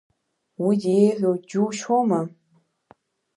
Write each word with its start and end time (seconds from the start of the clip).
Уи 0.65 0.75
деиӷьу 0.81 1.35
џьушьома?! 1.47 2.21